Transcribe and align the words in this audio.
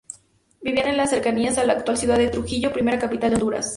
Vivían 0.63 0.87
en 0.87 0.97
las 0.97 1.11
cercanías 1.11 1.59
a 1.59 1.63
la 1.63 1.73
actual 1.73 1.95
ciudad 1.95 2.17
de 2.17 2.29
Trujillo, 2.29 2.73
primera 2.73 2.97
capital 2.97 3.29
de 3.29 3.35
Honduras. 3.35 3.69